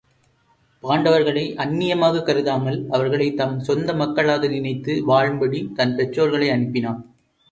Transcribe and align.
பாண்டவர்களை 0.83 1.43
அந்நியமாகக் 1.55 2.23
கருதாமல் 2.23 2.87
அவர்களைத் 2.89 3.37
தம் 3.37 3.59
சொந்த 3.59 3.93
மக்களாக 3.93 4.47
நினைத்து 4.47 5.05
வாழும்படி 5.05 5.69
தன் 5.75 5.95
பெற்றோர்களை 5.95 6.49
அனுப்பினான். 6.49 7.01